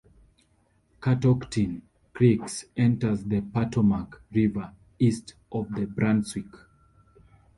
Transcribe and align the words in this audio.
Catoctin 0.99 1.83
Creek 2.11 2.41
enters 2.75 3.23
the 3.23 3.41
Potomac 3.41 4.19
River 4.33 4.73
east 4.97 5.35
of 5.51 5.69
Brunswick. 5.95 6.49